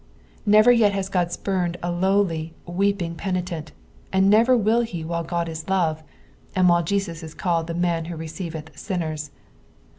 Never 0.47 0.71
yet 0.71 0.93
has 0.93 1.09
God 1.09 1.31
spurned 1.31 1.77
a 1.83 1.91
lowly, 1.91 2.55
weep 2.65 3.03
ing 3.03 3.13
penitent, 3.13 3.71
and 4.11 4.31
never 4.31 4.57
will 4.57 4.81
he 4.81 5.05
while 5.05 5.23
Qod 5.23 5.47
ia 5.47 5.55
love, 5.69 6.01
ana 6.55 6.67
while 6.67 6.83
Jesus 6.83 7.21
is 7.21 7.35
called 7.35 7.67
the 7.67 7.75
man 7.75 8.05
who 8.05 8.15
receiveth 8.15 8.75
sinners. 8.75 9.29